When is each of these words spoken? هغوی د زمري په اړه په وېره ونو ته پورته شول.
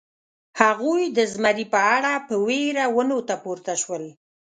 هغوی 0.61 1.03
د 1.17 1.19
زمري 1.33 1.65
په 1.73 1.79
اړه 1.97 2.13
په 2.27 2.35
وېره 2.47 2.85
ونو 2.95 3.19
ته 3.27 3.35
پورته 3.43 3.73
شول. 3.81 4.03